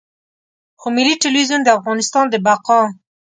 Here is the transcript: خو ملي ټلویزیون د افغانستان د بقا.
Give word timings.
خو 0.79 0.87
ملي 0.95 1.15
ټلویزیون 1.23 1.61
د 1.63 1.69
افغانستان 1.77 2.25
د 2.29 2.35
بقا. 2.45 2.81